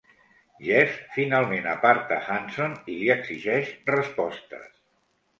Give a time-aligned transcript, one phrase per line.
[0.67, 4.73] Jeff finalment aparta Hanson i li exigeix respostes.